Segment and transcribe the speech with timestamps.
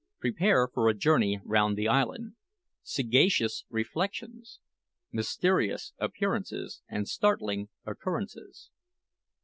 [0.19, 2.33] PREPARE FOR A JOURNEY ROUND THE ISLAND
[2.81, 4.57] SAGACIOUS REFLECTIONS
[5.11, 8.71] MYSTERIOUS APPEARANCES AND STARTLING OCCURRENCES.